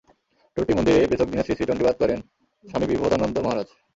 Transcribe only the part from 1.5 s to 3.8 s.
শ্রী চণ্ডীপাঠ করেন স্বামী বিবোধানন্দ মহারাজ।